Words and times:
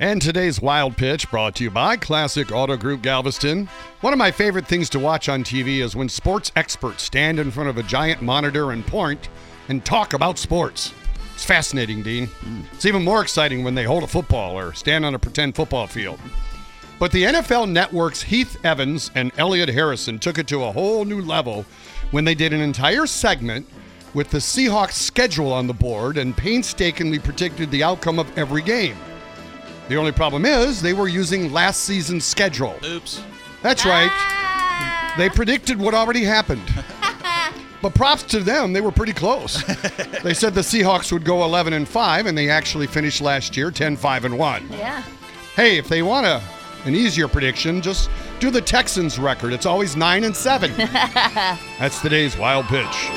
And 0.00 0.20
today's 0.20 0.60
Wild 0.60 0.96
Pitch 0.96 1.30
brought 1.30 1.54
to 1.54 1.62
you 1.62 1.70
by 1.70 1.96
Classic 1.96 2.50
Auto 2.50 2.76
Group 2.76 3.00
Galveston. 3.00 3.68
One 4.00 4.12
of 4.12 4.18
my 4.18 4.32
favorite 4.32 4.66
things 4.66 4.90
to 4.90 4.98
watch 4.98 5.28
on 5.28 5.44
TV 5.44 5.84
is 5.84 5.94
when 5.94 6.08
sports 6.08 6.50
experts 6.56 7.04
stand 7.04 7.38
in 7.38 7.52
front 7.52 7.68
of 7.68 7.78
a 7.78 7.84
giant 7.84 8.20
monitor 8.20 8.72
and 8.72 8.84
point 8.84 9.28
and 9.68 9.84
talk 9.84 10.12
about 10.12 10.36
sports. 10.36 10.92
It's 11.34 11.44
fascinating, 11.44 12.02
Dean. 12.02 12.26
Hmm. 12.26 12.62
It's 12.72 12.86
even 12.86 13.04
more 13.04 13.22
exciting 13.22 13.62
when 13.62 13.76
they 13.76 13.84
hold 13.84 14.02
a 14.02 14.08
football 14.08 14.58
or 14.58 14.72
stand 14.72 15.04
on 15.04 15.14
a 15.14 15.18
pretend 15.18 15.54
football 15.54 15.86
field. 15.86 16.18
But 16.98 17.12
the 17.12 17.22
NFL 17.22 17.70
Network's 17.70 18.22
Heath 18.22 18.56
Evans 18.64 19.12
and 19.14 19.30
Elliot 19.38 19.68
Harrison 19.68 20.18
took 20.18 20.38
it 20.38 20.48
to 20.48 20.64
a 20.64 20.72
whole 20.72 21.04
new 21.04 21.20
level 21.20 21.64
when 22.10 22.24
they 22.24 22.34
did 22.34 22.52
an 22.52 22.60
entire 22.60 23.06
segment 23.06 23.64
with 24.12 24.30
the 24.30 24.38
Seahawks 24.38 24.94
schedule 24.94 25.52
on 25.52 25.68
the 25.68 25.72
board 25.72 26.18
and 26.18 26.36
painstakingly 26.36 27.20
predicted 27.20 27.70
the 27.70 27.84
outcome 27.84 28.18
of 28.18 28.36
every 28.36 28.62
game. 28.62 28.96
The 29.88 29.96
only 29.96 30.12
problem 30.12 30.46
is 30.46 30.80
they 30.80 30.92
were 30.92 31.08
using 31.08 31.52
last 31.52 31.80
season's 31.80 32.24
schedule. 32.24 32.78
Oops. 32.84 33.22
That's 33.62 33.84
right. 33.84 34.10
Ah. 34.12 35.14
They 35.16 35.28
predicted 35.28 35.78
what 35.78 35.94
already 35.94 36.24
happened. 36.24 36.62
But 37.84 37.94
props 37.94 38.22
to 38.22 38.40
them, 38.40 38.72
they 38.72 38.80
were 38.80 38.90
pretty 38.90 39.12
close. 39.12 39.62
they 40.22 40.32
said 40.32 40.54
the 40.54 40.62
Seahawks 40.62 41.12
would 41.12 41.22
go 41.22 41.44
11 41.44 41.74
and 41.74 41.86
5 41.86 42.24
and 42.24 42.36
they 42.38 42.48
actually 42.48 42.86
finished 42.86 43.20
last 43.20 43.58
year 43.58 43.70
10-5 43.70 44.24
and 44.24 44.38
1. 44.38 44.68
Yeah. 44.70 45.02
Hey, 45.54 45.76
if 45.76 45.86
they 45.86 46.00
want 46.00 46.24
a 46.24 46.40
an 46.86 46.94
easier 46.94 47.28
prediction, 47.28 47.82
just 47.82 48.08
do 48.40 48.50
the 48.50 48.62
Texans 48.62 49.18
record. 49.18 49.52
It's 49.52 49.66
always 49.66 49.96
9 49.96 50.24
and 50.24 50.34
7. 50.34 50.72
That's 50.78 52.00
today's 52.00 52.38
wild 52.38 52.64
pitch. 52.68 53.10